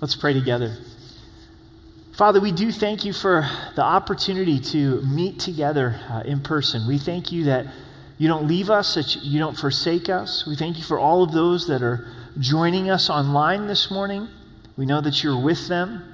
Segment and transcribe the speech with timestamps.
[0.00, 0.76] Let's pray together.
[2.16, 6.86] Father, we do thank you for the opportunity to meet together uh, in person.
[6.86, 7.66] We thank you that
[8.16, 10.46] you don't leave us, that you don't forsake us.
[10.46, 12.06] We thank you for all of those that are
[12.38, 14.28] joining us online this morning.
[14.76, 16.04] We know that you're with them.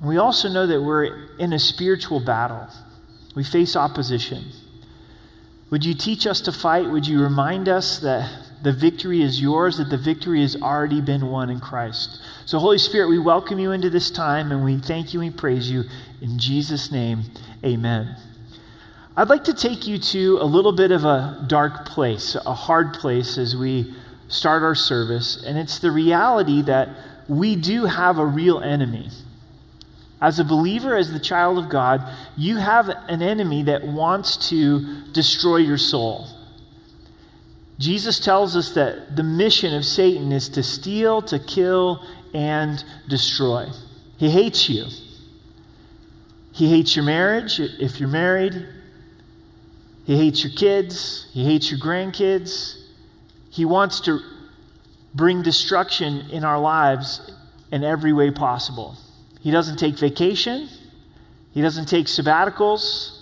[0.00, 2.66] We also know that we're in a spiritual battle.
[3.34, 4.52] We face opposition.
[5.68, 6.88] Would you teach us to fight?
[6.88, 11.26] Would you remind us that the victory is yours, that the victory has already been
[11.26, 12.20] won in Christ?
[12.46, 15.70] So, Holy Spirit, we welcome you into this time and we thank you and praise
[15.70, 15.84] you.
[16.20, 17.24] In Jesus' name,
[17.64, 18.16] amen.
[19.16, 22.94] I'd like to take you to a little bit of a dark place, a hard
[22.94, 23.94] place as we
[24.28, 26.88] start our service, and it's the reality that
[27.28, 29.10] we do have a real enemy.
[30.20, 32.00] As a believer, as the child of God,
[32.36, 36.28] you have an enemy that wants to destroy your soul.
[37.78, 42.04] Jesus tells us that the mission of Satan is to steal, to kill,
[42.34, 43.68] and destroy.
[44.18, 44.86] He hates you.
[46.52, 48.66] He hates your marriage if you're married.
[50.04, 51.28] He hates your kids.
[51.32, 52.76] He hates your grandkids.
[53.50, 54.20] He wants to
[55.14, 57.32] bring destruction in our lives
[57.70, 58.96] in every way possible.
[59.40, 60.68] He doesn't take vacation,
[61.52, 63.18] he doesn't take sabbaticals.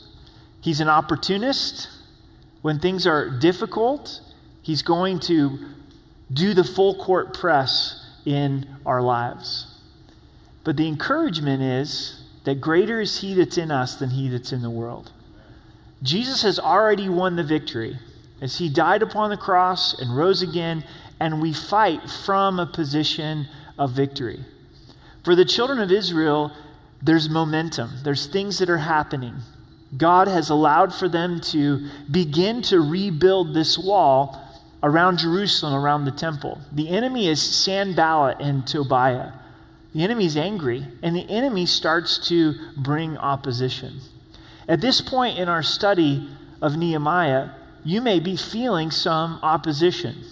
[0.60, 1.88] He's an opportunist.
[2.60, 4.20] When things are difficult,
[4.62, 5.58] he's going to
[6.32, 9.80] do the full court press in our lives.
[10.64, 14.62] But the encouragement is that greater is he that's in us than he that's in
[14.62, 15.12] the world.
[16.02, 17.98] Jesus has already won the victory
[18.40, 20.84] as he died upon the cross and rose again,
[21.18, 23.46] and we fight from a position
[23.78, 24.44] of victory.
[25.24, 26.52] For the children of Israel,
[27.02, 29.36] there's momentum, there's things that are happening.
[29.96, 34.40] God has allowed for them to begin to rebuild this wall
[34.82, 36.60] around Jerusalem, around the temple.
[36.72, 39.32] The enemy is Sanballat and Tobiah.
[39.94, 44.00] The enemy is angry, and the enemy starts to bring opposition.
[44.68, 46.28] At this point in our study
[46.62, 47.50] of Nehemiah,
[47.84, 50.24] you may be feeling some opposition.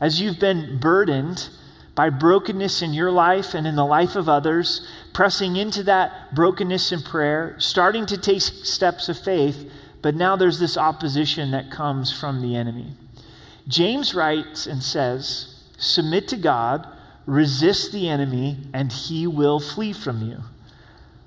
[0.00, 1.48] As you've been burdened
[1.94, 6.92] by brokenness in your life and in the life of others, pressing into that brokenness
[6.92, 9.70] in prayer, starting to take steps of faith,
[10.02, 12.92] but now there's this opposition that comes from the enemy.
[13.68, 16.86] James writes and says, Submit to God,
[17.26, 20.38] resist the enemy, and he will flee from you.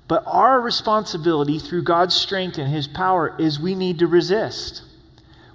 [0.06, 4.82] But our responsibility through God's strength and his power is we need to resist.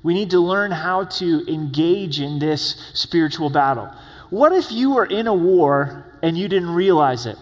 [0.01, 3.93] We need to learn how to engage in this spiritual battle.
[4.29, 7.37] What if you were in a war and you didn't realize it?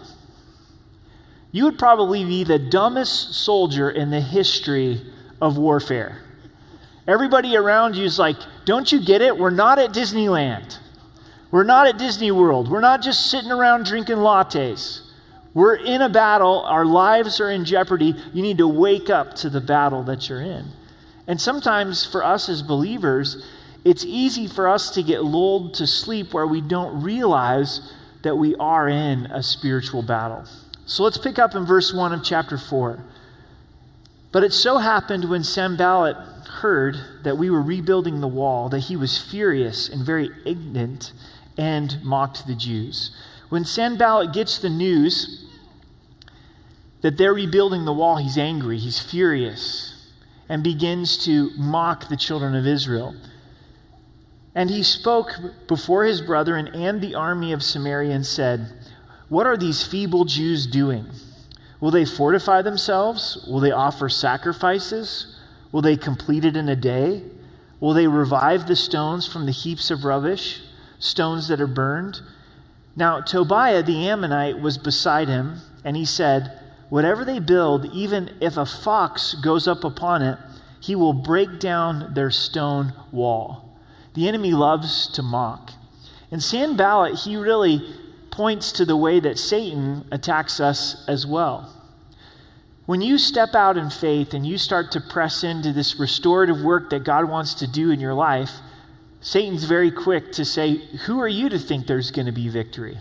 [1.50, 5.00] You would probably be the dumbest soldier in the history
[5.40, 6.22] of warfare.
[7.08, 8.36] Everybody around you is like,
[8.66, 9.38] Don't you get it?
[9.38, 10.78] We're not at Disneyland.
[11.50, 12.70] We're not at Disney World.
[12.70, 15.00] We're not just sitting around drinking lattes.
[15.54, 16.60] We're in a battle.
[16.64, 18.14] Our lives are in jeopardy.
[18.34, 20.66] You need to wake up to the battle that you're in.
[21.26, 23.46] And sometimes for us as believers,
[23.82, 27.92] it's easy for us to get lulled to sleep where we don't realize
[28.22, 30.44] that we are in a spiritual battle.
[30.84, 33.02] So let's pick up in verse 1 of chapter 4.
[34.32, 38.96] But it so happened when Sanballat heard that we were rebuilding the wall that he
[38.96, 41.12] was furious and very ignorant
[41.56, 43.10] and mocked the Jews.
[43.48, 45.44] When Sanballat gets the news
[47.00, 50.12] that they're rebuilding the wall, he's angry, he's furious,
[50.48, 53.14] and begins to mock the children of Israel.
[54.54, 55.32] And he spoke
[55.66, 58.72] before his brethren and the army of Samaria and said,
[59.28, 61.06] What are these feeble Jews doing?
[61.80, 63.44] Will they fortify themselves?
[63.48, 65.37] Will they offer sacrifices?
[65.72, 67.22] Will they complete it in a day?
[67.80, 70.62] Will they revive the stones from the heaps of rubbish,
[70.98, 72.20] stones that are burned?
[72.96, 76.58] Now, Tobiah the Ammonite was beside him, and he said,
[76.88, 80.38] Whatever they build, even if a fox goes up upon it,
[80.80, 83.78] he will break down their stone wall.
[84.14, 85.72] The enemy loves to mock.
[86.30, 87.82] And Sanballat, he really
[88.30, 91.72] points to the way that Satan attacks us as well.
[92.88, 96.88] When you step out in faith and you start to press into this restorative work
[96.88, 98.50] that God wants to do in your life,
[99.20, 102.96] Satan's very quick to say, Who are you to think there's going to be victory?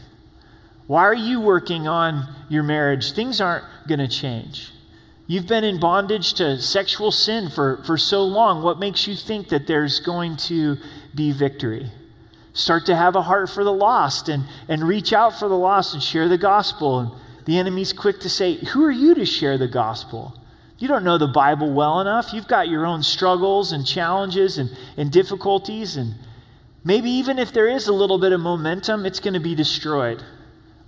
[0.87, 3.13] Why are you working on your marriage?
[3.13, 4.73] Things aren't going to change.
[5.25, 8.63] You've been in bondage to sexual sin for, for so long.
[8.63, 10.75] What makes you think that there's going to
[11.15, 11.89] be victory?
[12.51, 15.93] Start to have a heart for the lost and, and reach out for the lost
[15.93, 16.99] and share the gospel.
[16.99, 17.11] And
[17.47, 20.37] the enemy's quick to say, Who are you to share the gospel?
[20.77, 22.33] You don't know the Bible well enough.
[22.33, 25.95] You've got your own struggles and challenges and, and difficulties.
[25.95, 26.15] And
[26.83, 30.21] maybe even if there is a little bit of momentum, it's going to be destroyed.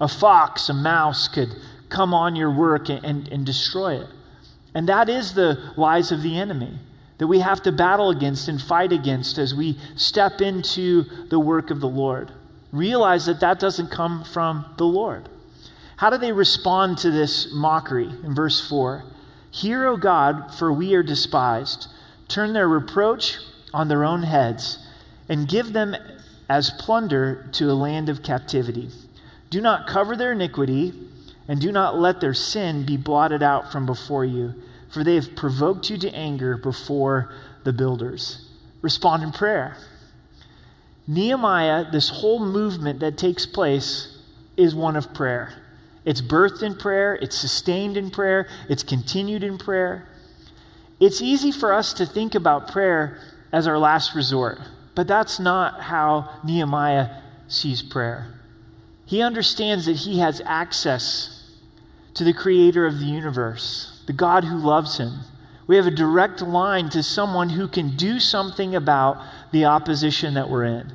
[0.01, 1.55] A fox, a mouse could
[1.87, 4.07] come on your work and, and, and destroy it.
[4.75, 6.77] And that is the lies of the enemy
[7.19, 11.71] that we have to battle against and fight against as we step into the work
[11.71, 12.33] of the Lord.
[12.73, 15.29] Realize that that doesn't come from the Lord.
[15.99, 19.03] How do they respond to this mockery in verse 4?
[19.51, 21.87] Hear, O God, for we are despised.
[22.27, 23.37] Turn their reproach
[23.73, 24.79] on their own heads
[25.27, 25.95] and give them
[26.49, 28.89] as plunder to a land of captivity.
[29.49, 30.93] Do not cover their iniquity
[31.47, 34.55] and do not let their sin be blotted out from before you
[34.89, 37.31] for they have provoked you to anger before
[37.63, 38.49] the builders.
[38.81, 39.77] Respond in prayer.
[41.07, 44.17] Nehemiah, this whole movement that takes place,
[44.57, 45.53] is one of prayer.
[46.09, 50.07] It's birthed in prayer, it's sustained in prayer, it's continued in prayer.
[50.99, 53.19] It's easy for us to think about prayer
[53.51, 54.57] as our last resort,
[54.95, 58.33] but that's not how Nehemiah sees prayer.
[59.05, 61.53] He understands that he has access
[62.15, 65.19] to the creator of the universe the God who loves him.
[65.67, 70.49] We have a direct line to someone who can do something about the opposition that
[70.49, 70.91] we're in.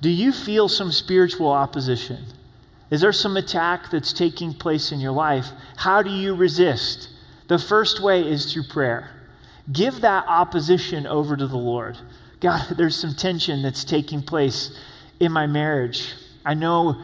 [0.00, 2.24] Do you feel some spiritual opposition?
[2.90, 5.46] Is there some attack that's taking place in your life?
[5.76, 7.08] How do you resist?
[7.48, 9.10] The first way is through prayer.
[9.72, 11.98] Give that opposition over to the Lord.
[12.40, 14.78] God, there's some tension that's taking place
[15.20, 16.12] in my marriage.
[16.44, 17.00] I know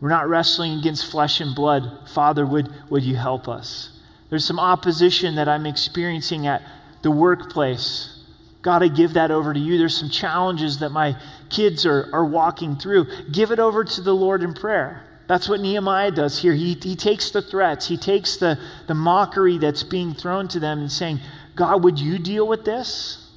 [0.00, 2.08] we're not wrestling against flesh and blood.
[2.12, 4.00] Father, would, would you help us?
[4.30, 6.62] There's some opposition that I'm experiencing at
[7.02, 8.24] the workplace.
[8.62, 9.78] God, I give that over to you.
[9.78, 11.16] There's some challenges that my
[11.48, 13.06] kids are, are walking through.
[13.30, 15.04] Give it over to the Lord in prayer.
[15.30, 16.54] That's what Nehemiah does here.
[16.54, 20.80] He, he takes the threats, he takes the, the mockery that's being thrown to them
[20.80, 21.20] and saying,
[21.54, 23.30] God, would you deal with this?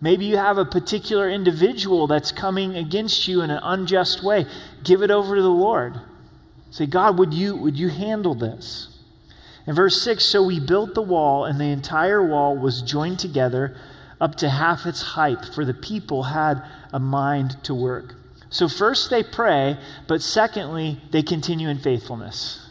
[0.00, 4.46] Maybe you have a particular individual that's coming against you in an unjust way.
[4.82, 6.00] Give it over to the Lord.
[6.70, 8.98] Say, God, would you, would you handle this?
[9.66, 13.76] In verse 6, so we built the wall, and the entire wall was joined together
[14.18, 18.14] up to half its height, for the people had a mind to work.
[18.50, 22.68] So, first they pray, but secondly, they continue in faithfulness.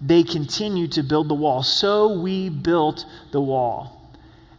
[0.00, 1.62] They continue to build the wall.
[1.62, 4.00] So we built the wall.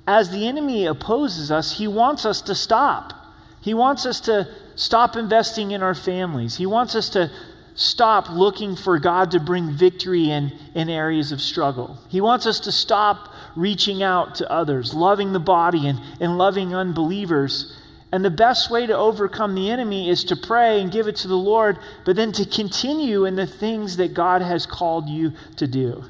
[0.06, 3.14] As the enemy opposes us, he wants us to stop.
[3.60, 6.58] He wants us to stop investing in our families.
[6.58, 7.32] He wants us to
[7.74, 11.98] stop looking for God to bring victory in, in areas of struggle.
[12.10, 16.76] He wants us to stop reaching out to others, loving the body and, and loving
[16.76, 17.76] unbelievers.
[18.12, 21.28] And the best way to overcome the enemy is to pray and give it to
[21.28, 25.66] the Lord, but then to continue in the things that God has called you to
[25.66, 26.04] do.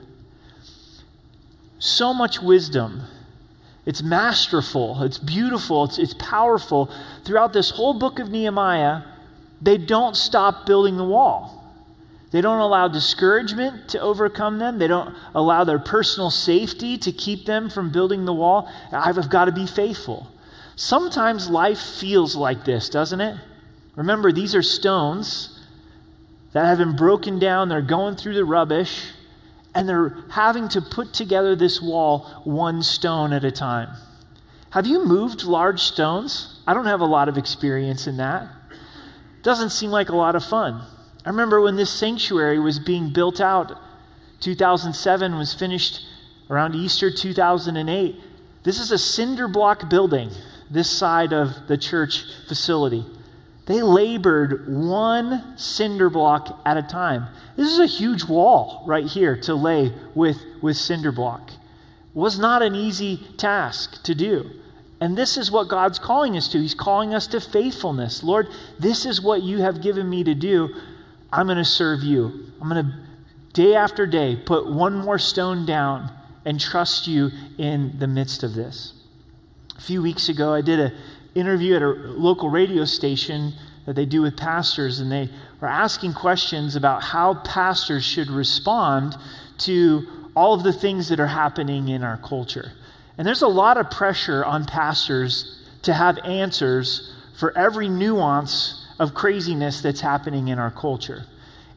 [1.77, 3.03] So much wisdom.
[3.86, 6.92] It's masterful, it's beautiful, it's, it's powerful.
[7.24, 9.01] Throughout this whole book of Nehemiah,
[9.62, 11.57] they don't stop building the wall.
[12.31, 14.80] They don't allow discouragement to overcome them.
[14.80, 18.71] They don't allow their personal safety to keep them from building the wall.
[18.92, 20.31] I've got to be faithful.
[20.75, 23.38] Sometimes life feels like this, doesn't it?
[23.95, 25.59] Remember, these are stones
[26.53, 27.69] that have been broken down.
[27.69, 29.12] They're going through the rubbish,
[29.75, 33.89] and they're having to put together this wall one stone at a time.
[34.71, 36.62] Have you moved large stones?
[36.65, 38.47] I don't have a lot of experience in that.
[39.44, 40.81] Doesn't seem like a lot of fun.
[41.25, 43.77] I remember when this sanctuary was being built out,
[44.40, 46.06] 2007 was finished
[46.49, 48.16] around Easter 2008.
[48.63, 50.31] This is a cinder block building,
[50.71, 53.06] this side of the church facility.
[53.66, 57.28] They labored one cinder block at a time.
[57.56, 61.51] This is a huge wall right here to lay with, with cinder block.
[62.13, 64.49] Was not an easy task to do.
[64.99, 66.59] And this is what God's calling us to.
[66.59, 68.23] He's calling us to faithfulness.
[68.23, 68.47] Lord,
[68.80, 70.75] this is what you have given me to do.
[71.31, 72.51] I'm going to serve you.
[72.61, 72.94] I'm going to,
[73.54, 76.11] day after day, put one more stone down
[76.45, 79.00] and trust you in the midst of this.
[79.81, 80.94] A few weeks ago, I did an
[81.33, 83.54] interview at a local radio station
[83.88, 85.28] that they do with pastors, and they
[85.59, 89.18] were asking questions about how pastors should respond
[89.57, 92.73] to all of the things that are happening in our culture.
[93.18, 99.16] And there's a lot of pressure on pastors to have answers for every nuance of
[99.16, 101.26] craziness that's happening in our culture.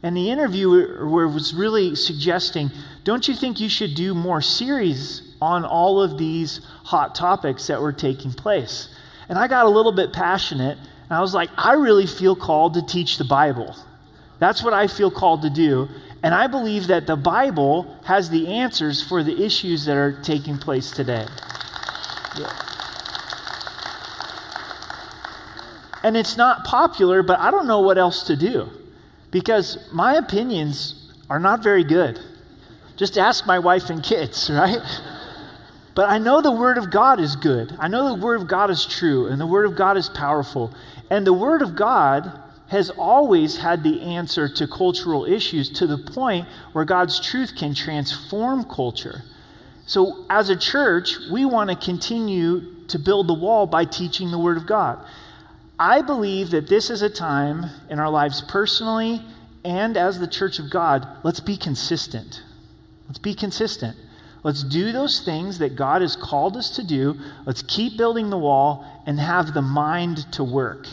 [0.02, 2.70] And the interviewer was really suggesting
[3.02, 7.80] don't you think you should do more series on all of these hot topics that
[7.80, 8.88] were taking place?
[9.28, 12.74] And I got a little bit passionate, and I was like, I really feel called
[12.74, 13.74] to teach the Bible.
[14.38, 15.88] That's what I feel called to do.
[16.22, 20.58] And I believe that the Bible has the answers for the issues that are taking
[20.58, 21.26] place today.
[22.38, 22.50] Yeah.
[26.02, 28.70] And it's not popular, but I don't know what else to do.
[29.34, 32.20] because my opinions are not very good.
[32.96, 34.78] Just ask my wife and kids, right?
[35.94, 37.76] But I know the Word of God is good.
[37.78, 40.74] I know the Word of God is true, and the Word of God is powerful.
[41.10, 45.98] And the Word of God has always had the answer to cultural issues to the
[45.98, 49.22] point where God's truth can transform culture.
[49.86, 54.38] So, as a church, we want to continue to build the wall by teaching the
[54.38, 54.98] Word of God.
[55.78, 59.22] I believe that this is a time in our lives personally
[59.64, 62.42] and as the church of God, let's be consistent.
[63.06, 63.96] Let's be consistent.
[64.44, 67.18] Let's do those things that God has called us to do.
[67.46, 70.86] Let's keep building the wall and have the mind to work.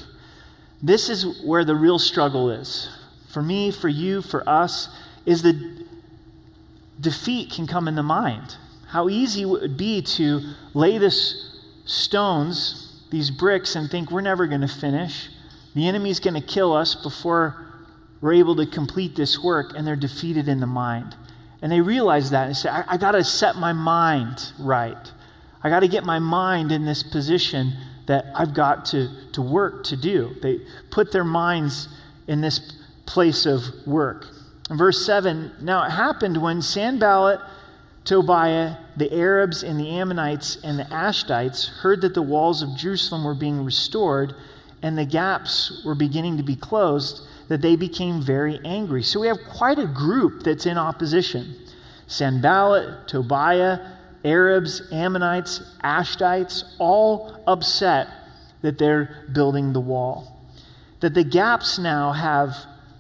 [0.82, 2.90] This is where the real struggle is.
[3.28, 4.88] For me, for you, for us,
[5.26, 5.86] is that
[7.00, 8.56] defeat can come in the mind.
[8.88, 14.48] How easy it would be to lay this stones, these bricks, and think we're never
[14.48, 15.30] going to finish.
[15.76, 17.68] The enemy's going to kill us before
[18.22, 21.16] we're able to complete this work, and they're defeated in the mind.
[21.62, 25.12] And they realize that and say, I, I got to set my mind right.
[25.64, 27.74] I got to get my mind in this position
[28.08, 30.36] that I've got to, to work to do.
[30.42, 31.88] They put their minds
[32.28, 32.74] in this
[33.06, 34.28] place of work.
[34.70, 37.40] In verse 7, now it happened when Sanballat,
[38.06, 43.24] Tobiah, the Arabs, and the Ammonites, and the Ashdites heard that the walls of Jerusalem
[43.24, 44.34] were being restored
[44.82, 49.04] and the gaps were beginning to be closed, that they became very angry.
[49.04, 51.54] So we have quite a group that's in opposition
[52.08, 53.80] Sanballat, Tobiah,
[54.24, 58.08] Arabs, Ammonites, Ashdites, all upset
[58.62, 60.40] that they're building the wall.
[61.02, 62.56] That the gaps now have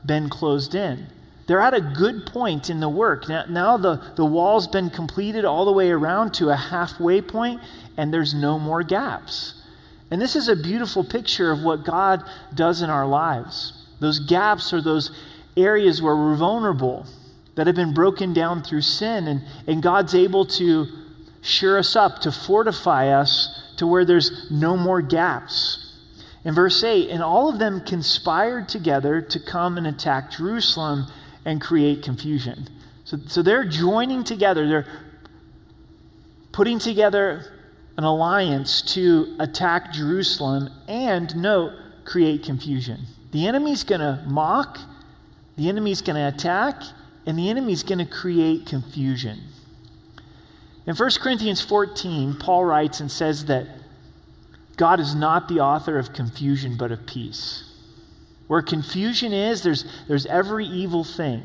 [0.06, 1.08] been closed in.
[1.48, 3.30] They're at a good point in the work.
[3.30, 7.62] Now, now the, the wall's been completed all the way around to a halfway point,
[7.96, 9.64] and there's no more gaps.
[10.12, 12.22] And this is a beautiful picture of what God
[12.54, 13.78] does in our lives.
[14.02, 15.12] Those gaps are those
[15.56, 17.06] areas where we're vulnerable,
[17.54, 20.88] that have been broken down through sin, and, and God's able to
[21.42, 26.00] sure us up, to fortify us to where there's no more gaps.
[26.44, 31.06] In verse 8, and all of them conspired together to come and attack Jerusalem
[31.46, 32.68] and create confusion.
[33.04, 34.88] So, so they're joining together, they're
[36.52, 37.54] putting together
[37.98, 43.02] an alliance to attack Jerusalem and, note, create confusion.
[43.32, 44.80] The enemy's going to mock,
[45.58, 46.82] the enemy's going to attack,
[47.26, 49.40] and the enemy's going to create confusion.
[50.86, 53.68] In 1 Corinthians 14, Paul writes and says that
[54.76, 57.64] God is not the author of confusion, but of peace.
[58.48, 61.44] Where confusion is, there's, there's every evil thing.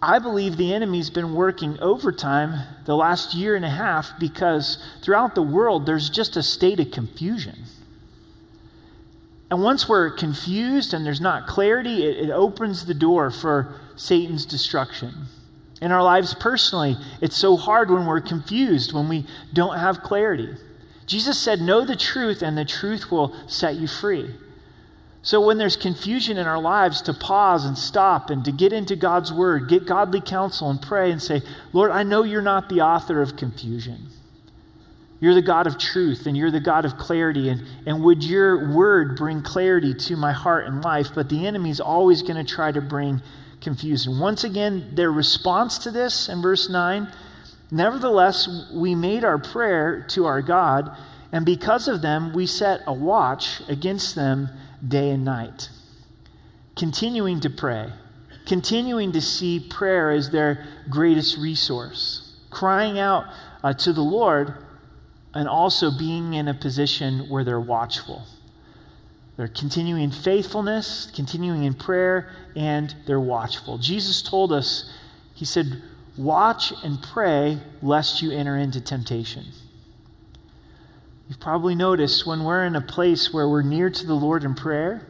[0.00, 5.34] I believe the enemy's been working overtime the last year and a half because throughout
[5.34, 7.64] the world there's just a state of confusion.
[9.50, 14.44] And once we're confused and there's not clarity, it, it opens the door for Satan's
[14.44, 15.26] destruction.
[15.80, 20.54] In our lives personally, it's so hard when we're confused, when we don't have clarity.
[21.06, 24.34] Jesus said, Know the truth, and the truth will set you free.
[25.22, 28.96] So, when there's confusion in our lives, to pause and stop and to get into
[28.96, 32.80] God's word, get godly counsel and pray and say, Lord, I know you're not the
[32.80, 34.08] author of confusion.
[35.18, 37.48] You're the God of truth and you're the God of clarity.
[37.48, 41.08] And, and would your word bring clarity to my heart and life?
[41.14, 43.22] But the enemy's always going to try to bring
[43.60, 44.18] confusion.
[44.18, 47.08] Once again, their response to this in verse 9
[47.68, 50.96] Nevertheless, we made our prayer to our God,
[51.32, 54.50] and because of them, we set a watch against them
[54.86, 55.68] day and night.
[56.76, 57.92] Continuing to pray,
[58.46, 63.24] continuing to see prayer as their greatest resource, crying out
[63.64, 64.54] uh, to the Lord
[65.36, 68.22] and also being in a position where they're watchful.
[69.36, 73.76] They're continuing faithfulness, continuing in prayer, and they're watchful.
[73.76, 74.90] Jesus told us,
[75.34, 75.82] He said,
[76.16, 79.44] Watch and pray lest you enter into temptation.
[81.28, 84.54] You've probably noticed when we're in a place where we're near to the Lord in
[84.54, 85.06] prayer,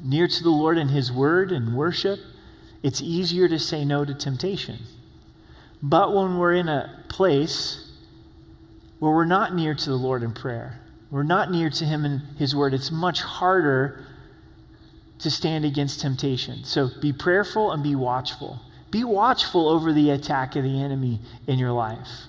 [0.00, 2.20] near to the Lord in His Word and worship,
[2.84, 4.78] it's easier to say no to temptation.
[5.82, 7.91] But when we're in a place
[9.02, 10.78] where we're not near to the Lord in prayer,
[11.10, 14.06] we're not near to Him in His Word, it's much harder
[15.18, 16.62] to stand against temptation.
[16.62, 18.60] So be prayerful and be watchful.
[18.92, 21.18] Be watchful over the attack of the enemy
[21.48, 22.28] in your life.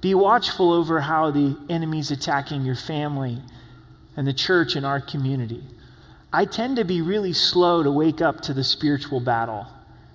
[0.00, 3.38] Be watchful over how the enemy's attacking your family
[4.16, 5.64] and the church and our community.
[6.32, 9.66] I tend to be really slow to wake up to the spiritual battle.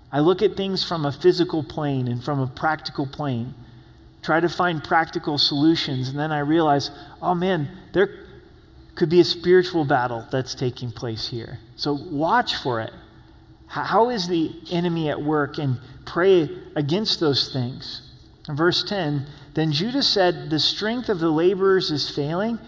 [0.09, 3.55] I look at things from a physical plane and from a practical plane
[4.27, 6.91] try to find practical solutions, and then I realize,
[7.21, 8.09] oh man, there
[8.95, 11.59] could be a spiritual battle that's taking place here.
[11.77, 12.91] So watch for it.
[13.67, 15.57] How is the enemy at work?
[15.57, 18.01] And pray against those things.
[18.49, 22.59] In verse 10, then Judah said, The strength of the laborers is failing,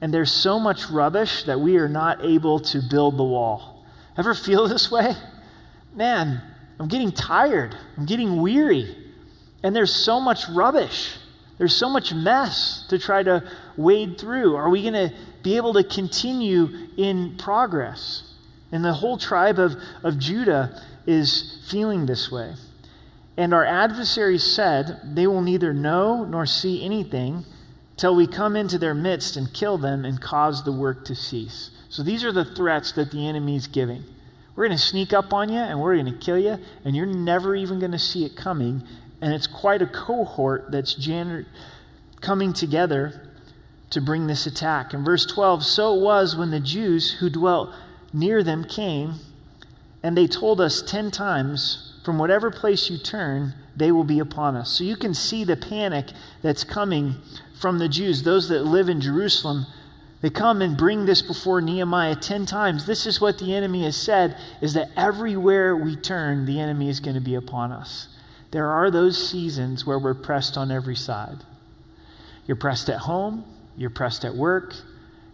[0.00, 3.84] and there's so much rubbish that we are not able to build the wall.
[4.16, 5.12] Ever feel this way?
[5.94, 6.40] Man,
[6.80, 7.76] I'm getting tired.
[7.98, 8.96] I'm getting weary.
[9.62, 11.16] And there's so much rubbish.
[11.58, 14.56] There's so much mess to try to wade through.
[14.56, 18.34] Are we going to be able to continue in progress?
[18.72, 22.54] And the whole tribe of, of Judah is feeling this way.
[23.36, 27.44] And our adversaries said, They will neither know nor see anything
[27.96, 31.70] till we come into their midst and kill them and cause the work to cease.
[31.88, 34.04] So these are the threats that the enemy is giving.
[34.54, 37.06] We're going to sneak up on you and we're going to kill you, and you're
[37.06, 38.82] never even going to see it coming.
[39.22, 40.98] And it's quite a cohort that's
[42.20, 43.28] coming together
[43.90, 44.92] to bring this attack.
[44.92, 47.70] In verse 12, so it was when the Jews who dwelt
[48.12, 49.14] near them came,
[50.02, 54.56] and they told us ten times, from whatever place you turn, they will be upon
[54.56, 54.70] us.
[54.72, 56.06] So you can see the panic
[56.42, 57.14] that's coming
[57.58, 59.66] from the Jews, those that live in Jerusalem.
[60.20, 62.86] They come and bring this before Nehemiah 10 times.
[62.86, 66.98] This is what the enemy has said is that everywhere we turn, the enemy is
[66.98, 68.08] going to be upon us.
[68.52, 71.38] There are those seasons where we're pressed on every side.
[72.46, 73.44] You're pressed at home,
[73.76, 74.74] you're pressed at work,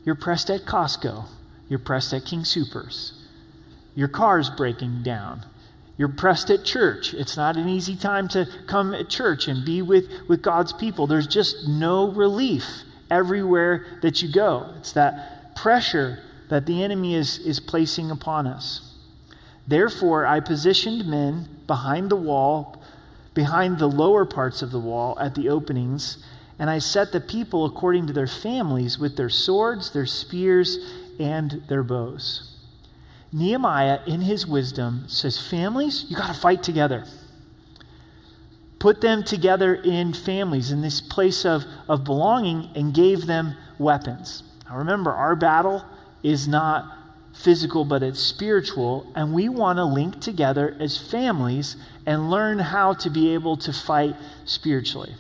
[0.05, 1.27] you're pressed at Costco,
[1.69, 3.13] you're pressed at King Supers.
[3.95, 5.45] Your car's breaking down.
[5.97, 7.13] You're pressed at church.
[7.13, 11.09] It's not an easy time to come at church and be with, with God's people.
[11.09, 12.65] There's just no relief
[13.11, 14.73] everywhere that you go.
[14.79, 18.95] It's that pressure that the enemy is, is placing upon us.
[19.67, 22.78] Therefore, I positioned men behind the wall,
[23.39, 26.19] behind the lower parts of the wall at the openings,
[26.59, 30.77] and I set the people according to their families with their swords, their spears,
[31.21, 32.57] and their bows.
[33.33, 37.05] Nehemiah, in his wisdom, says, Families, you got to fight together.
[38.81, 44.43] Put them together in families, in this place of, of belonging, and gave them weapons.
[44.69, 45.85] Now remember, our battle
[46.25, 46.93] is not
[47.39, 52.93] physical, but it's spiritual, and we want to link together as families and learn how
[52.95, 55.15] to be able to fight spiritually.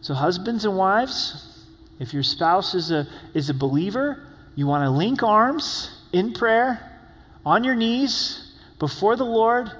[0.00, 1.64] So, husbands and wives,
[1.98, 4.24] if your spouse is a, is a believer,
[4.54, 7.00] you want to link arms in prayer
[7.44, 9.70] on your knees before the Lord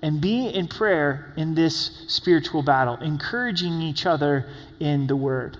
[0.00, 4.48] and be in prayer in this spiritual battle, encouraging each other
[4.80, 5.58] in the Word.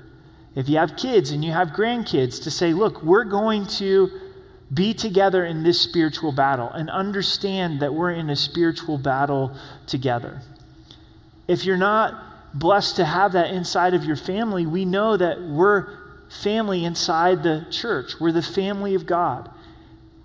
[0.55, 4.11] If you have kids and you have grandkids, to say, look, we're going to
[4.75, 9.55] be together in this spiritual battle and understand that we're in a spiritual battle
[9.87, 10.41] together.
[11.47, 15.87] If you're not blessed to have that inside of your family, we know that we're
[16.43, 18.21] family inside the church.
[18.21, 19.51] We're the family of God.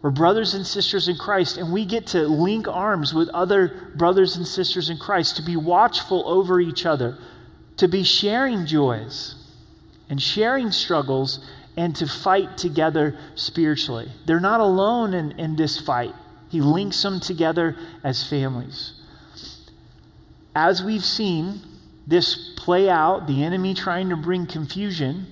[0.01, 4.37] We're brothers and sisters in Christ, and we get to link arms with other brothers
[4.37, 7.17] and sisters in Christ, to be watchful over each other,
[7.77, 9.35] to be sharing joys
[10.09, 11.45] and sharing struggles,
[11.79, 14.11] and to fight together spiritually.
[14.25, 16.13] They're not alone in, in this fight,
[16.49, 18.93] He links them together as families.
[20.53, 21.61] As we've seen
[22.05, 25.27] this play out, the enemy trying to bring confusion,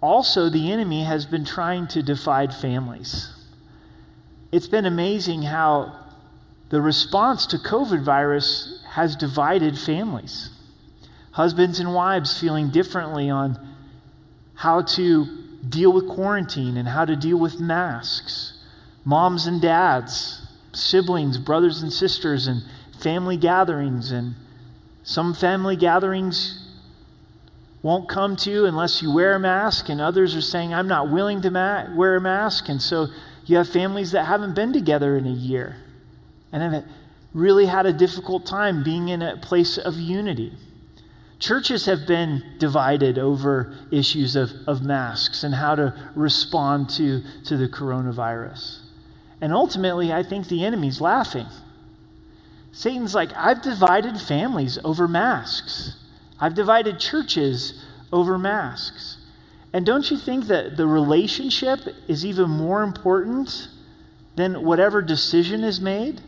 [0.00, 3.34] also the enemy has been trying to divide families
[4.50, 5.92] it's been amazing how
[6.70, 10.50] the response to COVID virus has divided families.
[11.32, 13.58] Husbands and wives feeling differently on
[14.54, 18.54] how to deal with quarantine and how to deal with masks.
[19.04, 22.62] Moms and dads, siblings, brothers and sisters, and
[23.00, 24.10] family gatherings.
[24.10, 24.34] And
[25.02, 26.66] some family gatherings
[27.82, 31.10] won't come to you unless you wear a mask, and others are saying, I'm not
[31.10, 32.68] willing to ma- wear a mask.
[32.68, 33.06] And so
[33.46, 35.76] you have families that haven't been together in a year
[36.52, 36.84] and have
[37.32, 40.52] really had a difficult time being in a place of unity.
[41.38, 47.56] Churches have been divided over issues of, of masks and how to respond to, to
[47.56, 48.80] the coronavirus.
[49.40, 51.46] And ultimately, I think the enemy's laughing.
[52.72, 55.96] Satan's like, I've divided families over masks,
[56.40, 59.16] I've divided churches over masks.
[59.72, 63.68] And don't you think that the relationship is even more important
[64.34, 66.20] than whatever decision is made?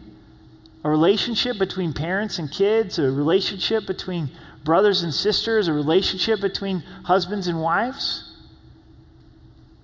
[0.85, 4.31] A relationship between parents and kids, a relationship between
[4.64, 8.37] brothers and sisters, a relationship between husbands and wives?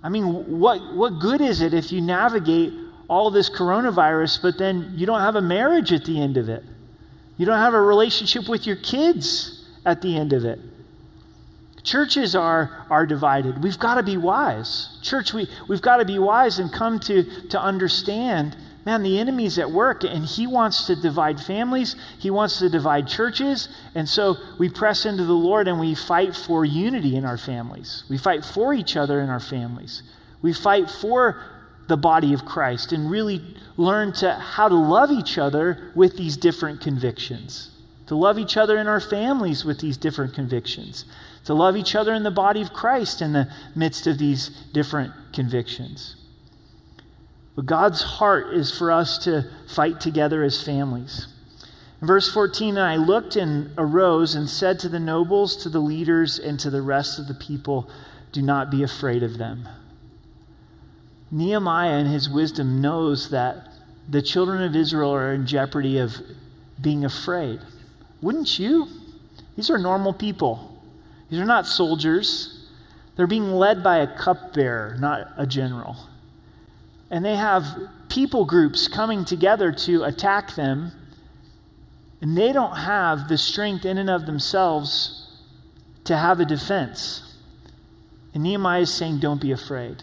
[0.03, 2.73] I mean, what, what good is it if you navigate
[3.09, 6.63] all this coronavirus, but then you don't have a marriage at the end of it?
[7.37, 10.59] You don't have a relationship with your kids at the end of it.
[11.83, 13.63] Churches are, are divided.
[13.63, 14.99] We've got to be wise.
[15.03, 18.57] Church, we, we've got to be wise and come to, to understand
[18.87, 23.09] man, the enemy's at work and he wants to divide families, he wants to divide
[23.09, 23.69] churches.
[23.97, 28.05] And so we press into the Lord and we fight for unity in our families.
[28.09, 30.05] We fight for each other in our families.
[30.41, 31.43] We fight for
[31.89, 33.43] the body of Christ and really
[33.77, 37.71] learn to how to love each other with these different convictions.
[38.07, 41.05] To love each other in our families with these different convictions.
[41.47, 45.13] To love each other in the body of Christ in the midst of these different
[45.33, 46.15] convictions.
[47.57, 51.27] But God's heart is for us to fight together as families.
[52.01, 55.81] In verse 14, and I looked and arose and said to the nobles, to the
[55.81, 57.89] leaders, and to the rest of the people,
[58.31, 59.67] Do not be afraid of them.
[61.31, 63.69] Nehemiah, in his wisdom, knows that
[64.09, 66.13] the children of Israel are in jeopardy of
[66.81, 67.61] being afraid.
[68.21, 68.87] Wouldn't you?
[69.57, 70.79] These are normal people.
[71.31, 72.69] These are not soldiers.
[73.17, 75.97] They're being led by a cupbearer, not a general.
[77.11, 77.65] And they have
[78.09, 80.93] people groups coming together to attack them,
[82.21, 85.29] and they don't have the strength in and of themselves
[86.05, 87.23] to have a defense.
[88.35, 90.03] And Nehemiah is saying, Don't be afraid.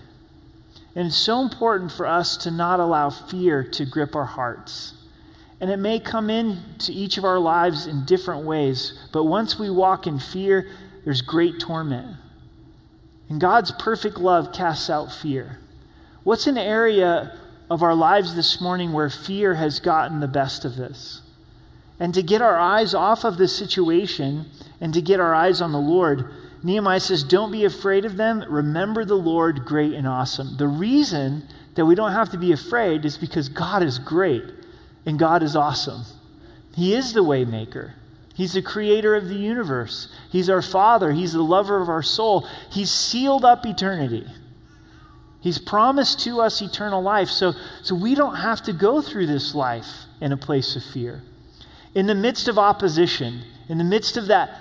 [0.96, 4.94] And it's so important for us to not allow fear to grip our hearts.
[5.60, 9.70] And it may come into each of our lives in different ways, but once we
[9.70, 10.68] walk in fear,
[11.04, 12.18] there's great torment.
[13.30, 15.60] And God's perfect love casts out fear.
[16.24, 17.38] What's an area
[17.70, 21.22] of our lives this morning where fear has gotten the best of this?
[22.00, 24.46] And to get our eyes off of this situation
[24.80, 26.30] and to get our eyes on the Lord,
[26.64, 28.44] Nehemiah says, Don't be afraid of them.
[28.50, 30.58] Remember the Lord great and awesome.
[30.58, 34.44] The reason that we don't have to be afraid is because God is great
[35.06, 36.04] and God is awesome.
[36.74, 37.94] He is the waymaker.
[38.34, 40.12] He's the creator of the universe.
[40.32, 41.12] He's our father.
[41.12, 42.48] He's the lover of our soul.
[42.72, 44.26] He's sealed up eternity.
[45.44, 47.28] He's promised to us eternal life.
[47.28, 47.52] So,
[47.82, 51.22] so we don't have to go through this life in a place of fear.
[51.94, 54.58] In the midst of opposition, in the midst of that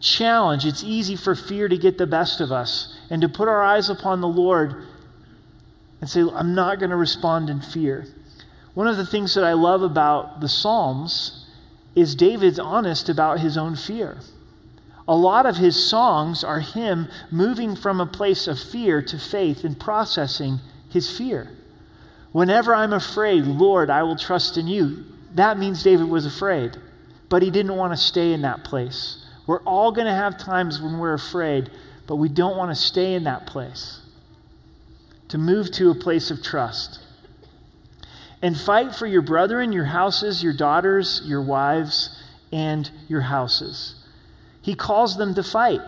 [0.00, 3.62] challenge, it's easy for fear to get the best of us and to put our
[3.62, 4.84] eyes upon the Lord
[6.00, 8.06] and say, I'm not going to respond in fear.
[8.74, 11.46] One of the things that I love about the Psalms
[11.94, 14.18] is David's honest about his own fear.
[15.08, 19.62] A lot of his songs are him moving from a place of fear to faith
[19.62, 20.58] and processing
[20.90, 21.50] his fear.
[22.32, 25.04] Whenever I'm afraid, Lord, I will trust in you.
[25.34, 26.76] That means David was afraid,
[27.28, 29.24] but he didn't want to stay in that place.
[29.46, 31.70] We're all going to have times when we're afraid,
[32.06, 34.00] but we don't want to stay in that place.
[35.28, 37.00] To move to a place of trust.
[38.42, 44.05] And fight for your brethren, your houses, your daughters, your wives, and your houses.
[44.66, 45.80] He calls them to fight,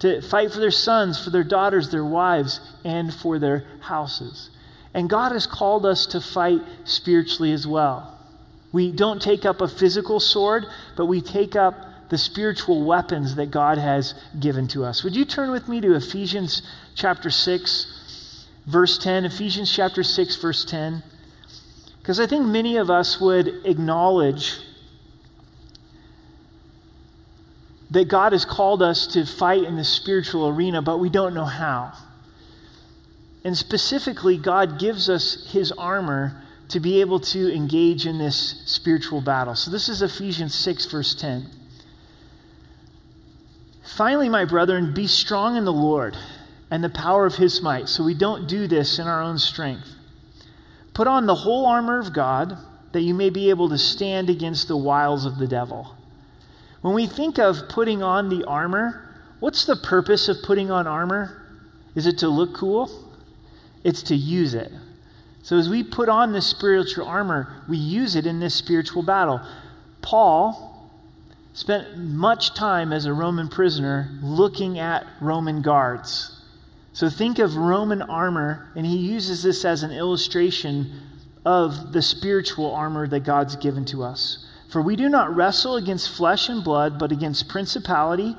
[0.00, 4.50] to fight for their sons, for their daughters, their wives, and for their houses.
[4.92, 8.18] And God has called us to fight spiritually as well.
[8.72, 13.52] We don't take up a physical sword, but we take up the spiritual weapons that
[13.52, 15.04] God has given to us.
[15.04, 16.62] Would you turn with me to Ephesians
[16.96, 19.24] chapter 6, verse 10?
[19.24, 21.04] Ephesians chapter 6, verse 10.
[22.00, 24.58] Because I think many of us would acknowledge
[27.90, 31.44] that God has called us to fight in the spiritual arena, but we don't know
[31.44, 31.92] how.
[33.44, 39.20] And specifically, God gives us his armor to be able to engage in this spiritual
[39.20, 39.56] battle.
[39.56, 41.46] So this is Ephesians 6, verse 10.
[43.96, 46.16] Finally, my brethren, be strong in the Lord
[46.70, 49.88] and the power of his might, so we don't do this in our own strength.
[50.94, 52.56] Put on the whole armor of God
[52.92, 55.96] that you may be able to stand against the wiles of the devil.
[56.80, 61.42] When we think of putting on the armor, what's the purpose of putting on armor?
[61.94, 62.90] Is it to look cool?
[63.84, 64.72] It's to use it.
[65.42, 69.40] So as we put on this spiritual armor, we use it in this spiritual battle.
[70.02, 70.90] Paul
[71.52, 76.42] spent much time as a Roman prisoner looking at Roman guards.
[76.92, 80.92] So think of Roman armor, and he uses this as an illustration
[81.44, 84.46] of the spiritual armor that God's given to us.
[84.70, 88.36] For we do not wrestle against flesh and blood, but against principality,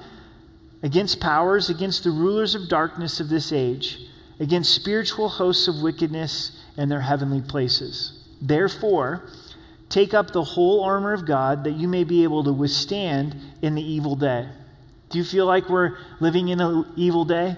[0.82, 4.00] against powers, against the rulers of darkness of this age,
[4.39, 8.28] against spiritual hosts of wickedness in their heavenly places.
[8.41, 9.30] Therefore,
[9.91, 13.76] Take up the whole armor of God that you may be able to withstand in
[13.76, 14.48] the evil day.
[15.10, 17.58] Do you feel like we're living in an evil day?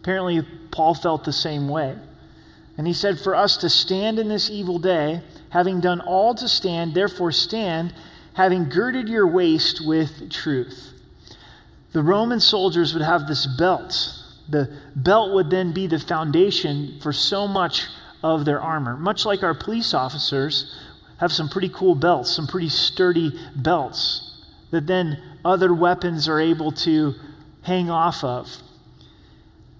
[0.00, 1.96] Apparently, Paul felt the same way.
[2.76, 6.48] And he said, For us to stand in this evil day, having done all to
[6.48, 7.92] stand, therefore stand,
[8.34, 10.94] having girded your waist with truth.
[11.92, 13.94] The Roman soldiers would have this belt.
[14.48, 17.86] The belt would then be the foundation for so much
[18.22, 18.96] of their armor.
[18.96, 20.74] Much like our police officers
[21.18, 24.32] have some pretty cool belts, some pretty sturdy belts
[24.70, 27.14] that then other weapons are able to
[27.62, 28.48] hang off of.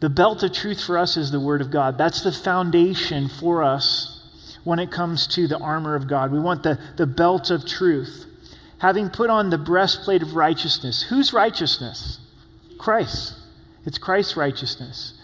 [0.02, 1.96] The belt of truth for us is the Word of God.
[1.96, 6.32] That's the foundation for us when it comes to the armor of God.
[6.32, 8.26] We want the, the belt of truth.
[8.78, 11.04] Having put on the breastplate of righteousness.
[11.08, 12.18] Whose righteousness?
[12.78, 13.34] Christ.
[13.86, 15.22] It's Christ's righteousness.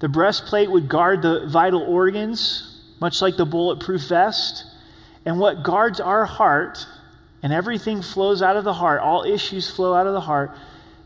[0.00, 4.64] The breastplate would guard the vital organs, much like the bulletproof vest.
[5.24, 6.84] And what guards our heart,
[7.44, 10.50] and everything flows out of the heart, all issues flow out of the heart,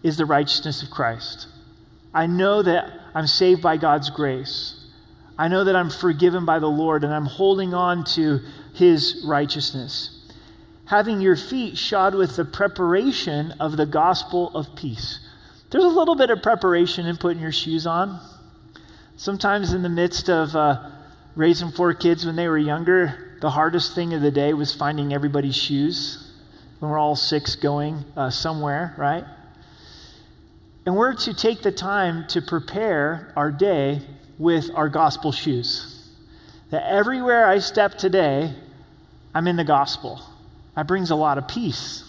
[0.02, 1.48] is the righteousness of Christ.
[2.14, 4.78] I know that I'm saved by God's grace.
[5.38, 8.40] I know that I'm forgiven by the Lord, and I'm holding on to
[8.74, 10.30] his righteousness.
[10.86, 15.20] Having your feet shod with the preparation of the gospel of peace.
[15.70, 18.20] There's a little bit of preparation in putting your shoes on.
[19.16, 20.90] Sometimes, in the midst of uh,
[21.34, 25.14] raising four kids when they were younger, the hardest thing of the day was finding
[25.14, 26.30] everybody's shoes
[26.78, 29.24] when we're all six going uh, somewhere, right?
[30.84, 34.02] And we're to take the time to prepare our day
[34.38, 36.10] with our gospel shoes.
[36.70, 38.54] That everywhere I step today,
[39.34, 40.20] I'm in the gospel.
[40.74, 42.04] That brings a lot of peace.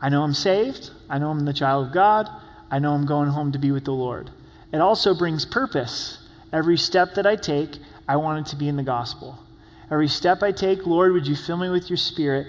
[0.00, 0.90] I know I'm saved.
[1.08, 2.28] I know I'm the child of God.
[2.70, 4.30] I know I'm going home to be with the Lord.
[4.72, 6.18] It also brings purpose.
[6.52, 9.38] Every step that I take, I want it to be in the gospel.
[9.90, 12.46] Every step I take, Lord, would you fill me with your spirit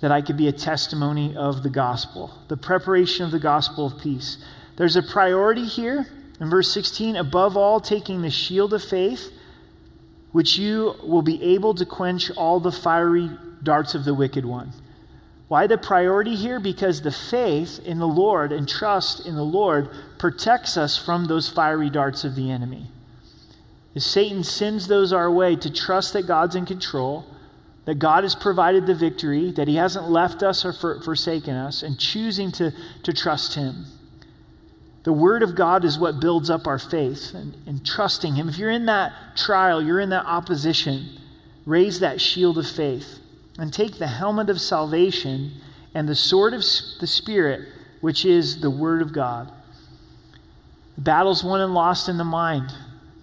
[0.00, 4.00] that I could be a testimony of the gospel, the preparation of the gospel of
[4.00, 4.38] peace.
[4.76, 6.06] There's a priority here
[6.40, 9.32] in verse 16 above all, taking the shield of faith,
[10.30, 13.30] which you will be able to quench all the fiery
[13.62, 14.72] darts of the wicked one.
[15.48, 16.60] Why the priority here?
[16.60, 21.48] Because the faith in the Lord and trust in the Lord protects us from those
[21.48, 22.88] fiery darts of the enemy.
[23.94, 27.24] If Satan sends those our way to trust that God's in control,
[27.88, 31.82] that God has provided the victory, that He hasn't left us or for, forsaken us,
[31.82, 32.70] and choosing to,
[33.02, 33.86] to trust Him.
[35.04, 38.46] The Word of God is what builds up our faith and, and trusting Him.
[38.46, 41.18] If you're in that trial, you're in that opposition,
[41.64, 43.20] raise that shield of faith
[43.58, 45.52] and take the helmet of salvation
[45.94, 46.60] and the sword of
[47.00, 47.68] the Spirit,
[48.02, 49.50] which is the Word of God.
[50.96, 52.70] The Battles won and lost in the mind.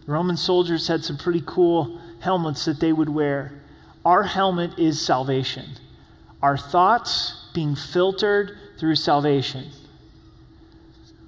[0.08, 3.62] Roman soldiers had some pretty cool helmets that they would wear.
[4.06, 5.66] Our helmet is salvation.
[6.42, 9.72] Our thoughts being filtered through salvation.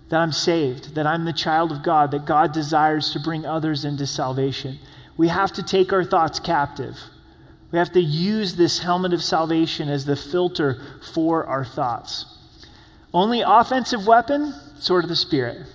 [0.09, 3.83] That I'm saved, that I'm the child of God, that God desires to bring others
[3.83, 4.77] into salvation.
[5.17, 6.95] We have to take our thoughts captive.
[7.71, 10.79] We have to use this helmet of salvation as the filter
[11.13, 12.37] for our thoughts.
[13.13, 15.67] Only offensive weapon, sword of the Spirit.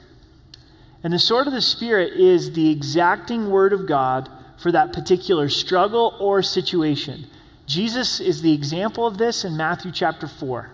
[1.02, 5.48] And the sword of the Spirit is the exacting word of God for that particular
[5.48, 7.26] struggle or situation.
[7.66, 10.70] Jesus is the example of this in Matthew chapter 4.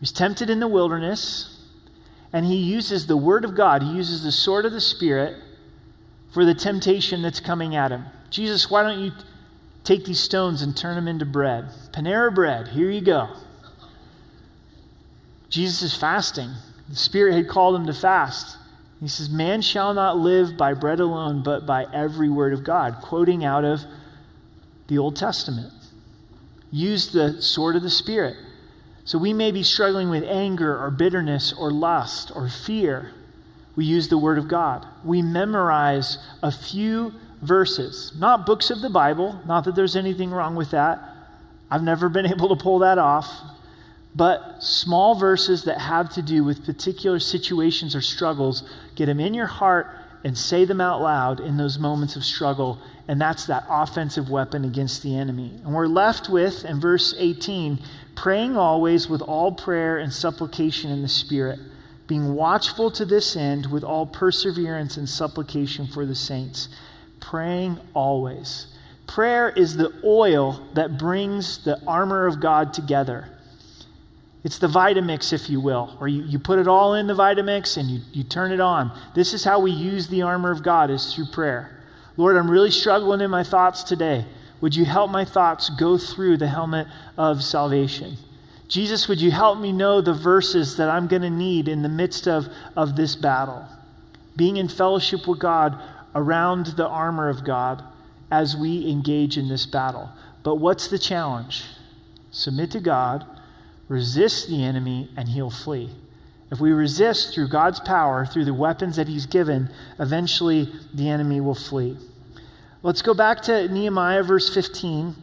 [0.00, 1.66] He's tempted in the wilderness,
[2.32, 5.36] and he uses the word of God, he uses the sword of the Spirit
[6.32, 8.04] for the temptation that's coming at him.
[8.30, 9.12] Jesus, why don't you
[9.84, 11.68] take these stones and turn them into bread?
[11.92, 13.28] Panera bread, here you go.
[15.48, 16.50] Jesus is fasting.
[16.88, 18.56] The Spirit had called him to fast.
[19.00, 22.96] He says, Man shall not live by bread alone, but by every word of God,
[23.02, 23.80] quoting out of
[24.88, 25.72] the Old Testament.
[26.70, 28.36] Use the sword of the Spirit.
[29.04, 33.12] So we may be struggling with anger or bitterness or lust or fear.
[33.74, 34.86] We use the Word of God.
[35.02, 40.54] We memorize a few verses, not books of the Bible, not that there's anything wrong
[40.54, 41.00] with that.
[41.70, 43.26] I've never been able to pull that off
[44.14, 49.34] but small verses that have to do with particular situations or struggles, get them in
[49.34, 49.86] your heart
[50.24, 52.78] and say them out loud in those moments of struggle.
[53.08, 55.52] And that's that offensive weapon against the enemy.
[55.64, 57.78] And we're left with, in verse 18,
[58.14, 61.58] praying always with all prayer and supplication in the Spirit,
[62.06, 66.68] being watchful to this end with all perseverance and supplication for the saints.
[67.20, 68.66] Praying always.
[69.06, 73.28] Prayer is the oil that brings the armor of God together.
[74.42, 77.76] It's the Vitamix, if you will, or you, you put it all in the Vitamix
[77.76, 78.90] and you, you turn it on.
[79.14, 81.78] This is how we use the armor of God is through prayer.
[82.16, 84.24] Lord, I'm really struggling in my thoughts today.
[84.60, 86.86] Would you help my thoughts go through the helmet
[87.18, 88.16] of salvation?
[88.68, 91.88] Jesus, would you help me know the verses that I'm going to need in the
[91.88, 93.66] midst of, of this battle?
[94.36, 95.78] Being in fellowship with God
[96.14, 97.82] around the armor of God
[98.30, 100.10] as we engage in this battle.
[100.42, 101.64] But what's the challenge?
[102.30, 103.26] Submit to God
[103.90, 105.90] resist the enemy and he'll flee.
[106.52, 111.40] If we resist through God's power, through the weapons that he's given, eventually the enemy
[111.40, 111.98] will flee.
[112.84, 115.16] Let's go back to Nehemiah, verse 15.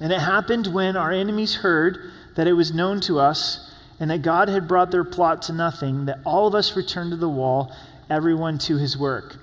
[0.00, 4.22] And it happened when our enemies heard that it was known to us and that
[4.22, 7.72] God had brought their plot to nothing, that all of us returned to the wall,
[8.10, 9.36] everyone to his work.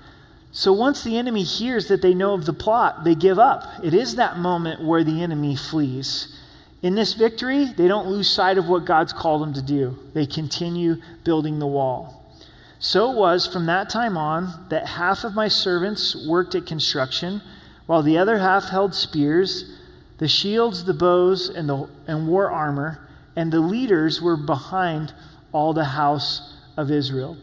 [0.52, 3.64] So once the enemy hears that they know of the plot, they give up.
[3.82, 6.38] It is that moment where the enemy flees.
[6.84, 9.98] In this victory, they don't lose sight of what God's called them to do.
[10.12, 12.30] They continue building the wall.
[12.78, 17.40] So it was from that time on that half of my servants worked at construction,
[17.86, 19.78] while the other half held spears,
[20.18, 25.14] the shields, the bows, and, the, and wore armor, and the leaders were behind
[25.52, 27.38] all the house of Israel.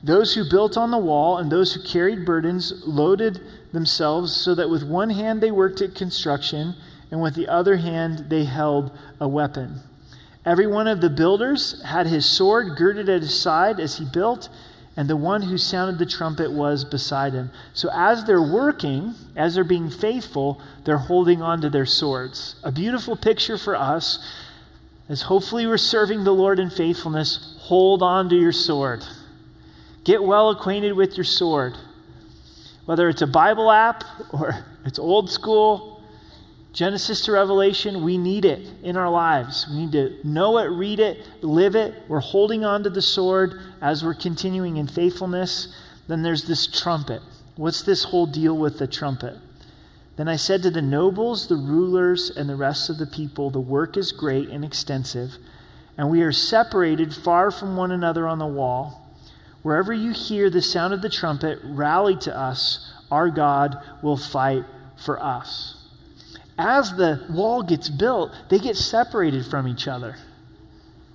[0.00, 3.40] Those who built on the wall and those who carried burdens loaded
[3.72, 6.76] themselves so that with one hand they worked at construction
[7.14, 9.78] and with the other hand they held a weapon.
[10.44, 14.48] Every one of the builders had his sword girded at his side as he built,
[14.96, 17.52] and the one who sounded the trumpet was beside him.
[17.72, 22.56] So as they're working, as they're being faithful, they're holding on to their swords.
[22.64, 24.18] A beautiful picture for us
[25.08, 27.56] as hopefully we're serving the Lord in faithfulness.
[27.60, 29.04] Hold on to your sword.
[30.02, 31.76] Get well acquainted with your sword.
[32.86, 35.93] Whether it's a Bible app or it's old school,
[36.74, 39.64] Genesis to Revelation, we need it in our lives.
[39.70, 41.94] We need to know it, read it, live it.
[42.08, 45.72] We're holding on to the sword as we're continuing in faithfulness.
[46.08, 47.22] Then there's this trumpet.
[47.54, 49.36] What's this whole deal with the trumpet?
[50.16, 53.60] Then I said to the nobles, the rulers, and the rest of the people, The
[53.60, 55.36] work is great and extensive,
[55.96, 59.08] and we are separated far from one another on the wall.
[59.62, 62.92] Wherever you hear the sound of the trumpet, rally to us.
[63.12, 64.64] Our God will fight
[64.96, 65.83] for us.
[66.58, 70.16] As the wall gets built, they get separated from each other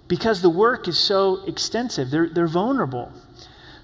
[0.07, 2.09] because the work is so extensive.
[2.11, 3.11] They're, they're vulnerable.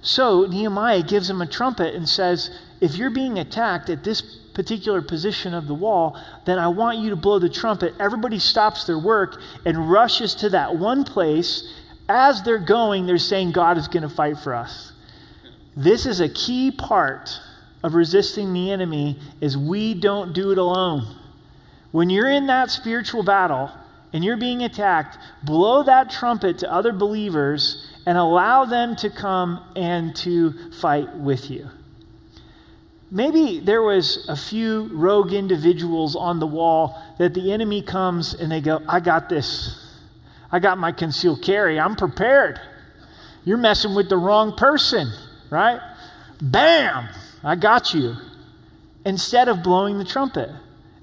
[0.01, 2.49] So Nehemiah gives them a trumpet and says,
[2.81, 4.21] If you're being attacked at this
[4.53, 7.93] particular position of the wall, then I want you to blow the trumpet.
[7.99, 13.51] Everybody stops their work and rushes to that one place as they're going, they're saying
[13.51, 14.91] God is going to fight for us.
[15.75, 17.39] This is a key part
[17.83, 21.05] of resisting the enemy is we don't do it alone.
[21.95, 23.71] When you're in that spiritual battle
[24.11, 29.63] and you're being attacked, blow that trumpet to other believers and allow them to come
[29.77, 31.69] and to fight with you.
[33.09, 38.51] Maybe there was a few rogue individuals on the wall that the enemy comes and
[38.51, 39.81] they go, I got this.
[40.51, 41.79] I got my concealed carry.
[41.79, 42.59] I'm prepared.
[43.45, 45.13] You're messing with the wrong person,
[45.49, 45.79] right?
[46.41, 47.07] Bam!
[47.41, 48.17] I got you.
[49.05, 50.49] Instead of blowing the trumpet.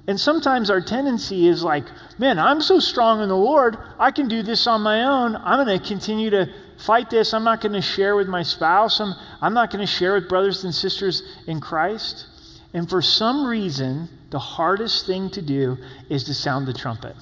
[0.09, 1.85] And sometimes our tendency is like,
[2.19, 5.37] man, I'm so strong in the Lord, I can do this on my own.
[5.37, 6.53] I'm going to continue to
[6.85, 7.33] fight this.
[7.33, 9.01] I'm not going to share with my spouse.
[9.01, 12.27] I'm, I'm not going to share with brothers and sisters in Christ.
[12.75, 17.15] And for some reason, the hardest thing to do is to sound the trumpet.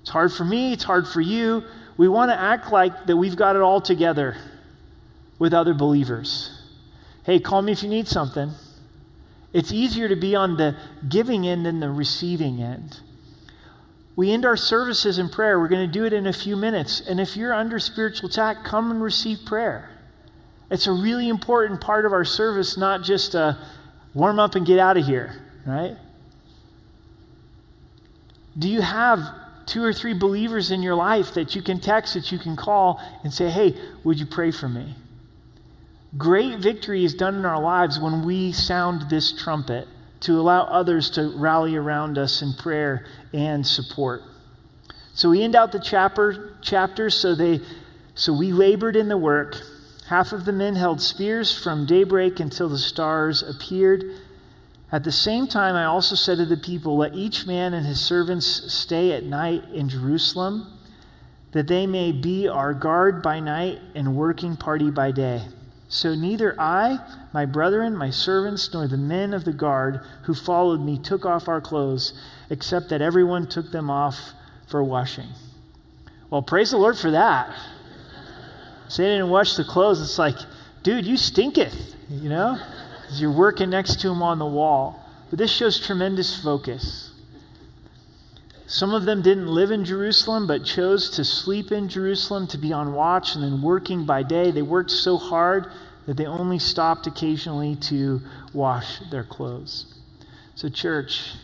[0.00, 1.62] It's hard for me, it's hard for you.
[1.96, 4.36] We want to act like that we've got it all together
[5.38, 6.58] with other believers.
[7.24, 8.50] Hey, call me if you need something.
[9.52, 10.76] It's easier to be on the
[11.08, 13.00] giving end than the receiving end.
[14.14, 15.58] We end our services in prayer.
[15.58, 17.00] We're going to do it in a few minutes.
[17.00, 19.90] And if you're under spiritual attack, come and receive prayer.
[20.70, 23.58] It's a really important part of our service, not just a
[24.14, 25.34] warm up and get out of here,
[25.66, 25.96] right?
[28.58, 29.20] Do you have
[29.66, 33.00] two or three believers in your life that you can text, that you can call
[33.22, 34.94] and say, hey, would you pray for me?
[36.16, 39.88] Great victory is done in our lives when we sound this trumpet
[40.20, 44.22] to allow others to rally around us in prayer and support.
[45.14, 47.60] So we end out the chapter chapters so they
[48.14, 49.56] so we labored in the work.
[50.08, 54.04] Half of the men held spears from daybreak until the stars appeared.
[54.90, 57.98] At the same time, I also said to the people, Let each man and his
[57.98, 60.78] servants stay at night in Jerusalem,
[61.52, 65.44] that they may be our guard by night and working party by day.
[65.92, 67.00] So neither I,
[67.34, 71.48] my brethren, my servants, nor the men of the guard who followed me took off
[71.48, 72.14] our clothes,
[72.48, 74.16] except that everyone took them off
[74.66, 75.28] for washing.
[76.30, 77.54] Well, praise the Lord for that.
[78.88, 80.00] So they didn't wash the clothes.
[80.00, 80.36] It's like,
[80.82, 82.58] dude, you stinketh, you know?
[83.10, 84.98] you're working next to him on the wall.
[85.28, 87.10] But this shows tremendous focus.
[88.66, 92.72] Some of them didn't live in Jerusalem, but chose to sleep in Jerusalem to be
[92.72, 94.50] on watch and then working by day.
[94.50, 95.70] They worked so hard
[96.06, 98.20] that they only stopped occasionally to
[98.52, 99.98] wash their clothes.
[100.54, 101.34] So, church,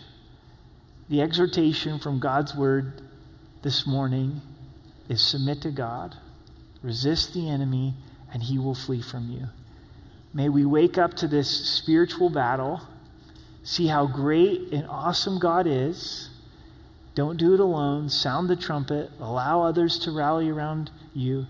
[1.08, 3.00] the exhortation from God's word
[3.62, 4.42] this morning
[5.08, 6.16] is submit to God,
[6.82, 7.94] resist the enemy,
[8.32, 9.46] and he will flee from you.
[10.34, 12.82] May we wake up to this spiritual battle,
[13.62, 16.30] see how great and awesome God is.
[17.14, 18.10] Don't do it alone.
[18.10, 21.46] Sound the trumpet, allow others to rally around you,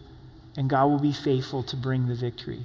[0.57, 2.63] and God will be faithful to bring the victory.